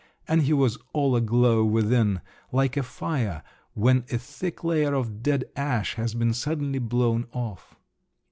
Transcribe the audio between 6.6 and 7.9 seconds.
blown off.